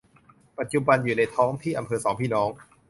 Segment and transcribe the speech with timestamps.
[0.57, 2.49] ปัจจุบันอยู่ในท้องที่อำเภอสองพี่น้อง